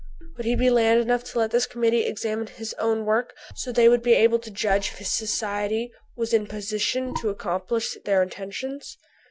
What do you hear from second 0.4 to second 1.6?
he be man enough to let